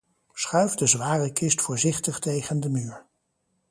Schuif 0.33 0.75
de 0.75 0.87
zware 0.87 1.31
kist 1.31 1.61
voorzichtig 1.61 2.19
tegen 2.19 2.59
de 2.59 2.69
muur. 2.69 3.05